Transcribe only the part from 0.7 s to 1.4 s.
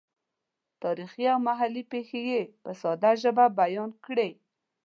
تاریخي او